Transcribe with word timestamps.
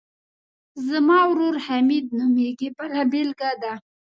زما 0.87 1.19
ورور 1.31 1.55
حمید 1.65 2.05
نومیږي 2.19 2.69
بله 2.77 3.01
بېلګه 3.11 3.51
ده. 3.61 3.73